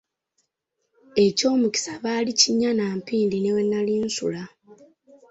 [1.25, 4.43] Eky'omukisa baali kinnya na mpindi ne we nnali nsula.